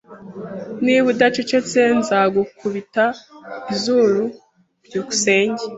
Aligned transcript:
Niba 0.83 1.05
udacecetse 1.13 1.79
nzagukubita 1.99 3.05
izuru. 3.73 4.23
byukusenge 4.85 5.63